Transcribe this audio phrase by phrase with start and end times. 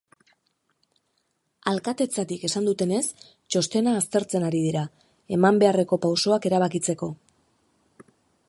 [1.71, 4.87] Alkatetzatik esan dutenez, txostena aztertzen ari dira,
[5.39, 7.13] eman beharreko pausoak erabakitzeko.